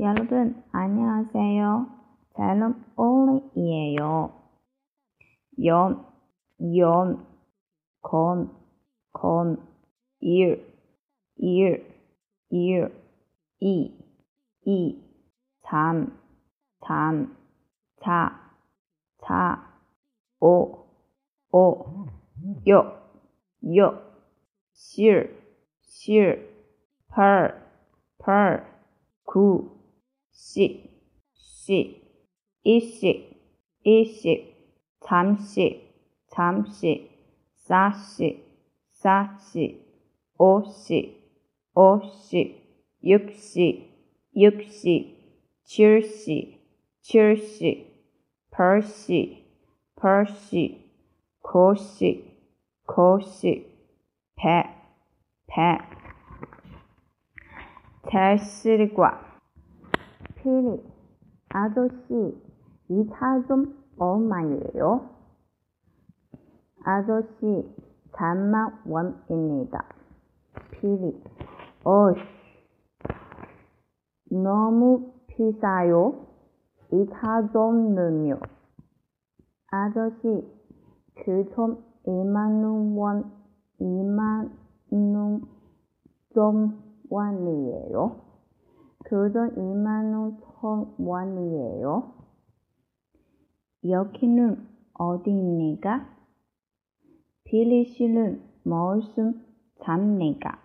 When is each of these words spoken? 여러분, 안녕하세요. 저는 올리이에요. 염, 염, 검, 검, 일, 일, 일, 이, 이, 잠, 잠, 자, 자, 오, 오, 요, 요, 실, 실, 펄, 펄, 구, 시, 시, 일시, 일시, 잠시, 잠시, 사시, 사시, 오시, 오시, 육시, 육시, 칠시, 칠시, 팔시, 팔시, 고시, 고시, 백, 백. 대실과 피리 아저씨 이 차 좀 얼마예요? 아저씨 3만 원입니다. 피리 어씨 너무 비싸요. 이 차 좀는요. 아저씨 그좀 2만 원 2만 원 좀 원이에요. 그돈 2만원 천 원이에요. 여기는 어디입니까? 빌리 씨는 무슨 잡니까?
여러분, 0.00 0.60
안녕하세요. 0.72 1.86
저는 2.36 2.84
올리이에요. 2.96 4.32
염, 5.64 6.04
염, 6.76 7.24
검, 8.02 8.50
검, 9.12 9.56
일, 10.18 10.66
일, 11.36 11.86
일, 12.50 12.92
이, 13.60 13.96
이, 14.66 15.00
잠, 15.62 16.18
잠, 16.84 17.36
자, 18.02 18.50
자, 19.22 19.78
오, 20.40 20.86
오, 21.52 22.06
요, 22.68 23.00
요, 23.76 24.02
실, 24.72 25.40
실, 25.82 26.52
펄, 27.10 27.62
펄, 28.18 28.66
구, 29.22 29.73
시, 30.34 30.90
시, 31.32 32.02
일시, 32.64 33.38
일시, 33.84 34.52
잠시, 35.00 35.90
잠시, 36.28 37.08
사시, 37.54 38.44
사시, 38.90 39.80
오시, 40.36 41.22
오시, 41.74 42.60
육시, 43.04 43.90
육시, 44.34 45.16
칠시, 45.62 46.60
칠시, 47.00 47.86
팔시, 48.50 49.44
팔시, 49.94 50.90
고시, 51.42 52.36
고시, 52.86 53.66
백, 54.34 54.66
백. 55.46 55.78
대실과 58.08 59.33
피리 60.44 60.78
아저씨 61.48 62.36
이 62.90 63.08
차 63.08 63.40
좀 63.48 63.74
얼마예요? 63.96 65.08
아저씨 66.84 67.64
3만 68.12 68.82
원입니다. 68.86 69.86
피리 70.70 71.18
어씨 71.82 72.20
너무 74.30 75.14
비싸요. 75.28 76.26
이 76.92 77.06
차 77.08 77.48
좀는요. 77.50 78.38
아저씨 79.72 80.44
그좀 81.24 81.82
2만 82.06 82.98
원 82.98 83.32
2만 83.80 84.50
원 84.92 85.40
좀 86.34 86.82
원이에요. 87.08 88.23
그돈 89.04 89.54
2만원 89.56 90.40
천 90.40 90.94
원이에요. 90.98 92.12
여기는 93.86 94.66
어디입니까? 94.94 96.08
빌리 97.44 97.84
씨는 97.84 98.42
무슨 98.62 99.44
잡니까? 99.82 100.63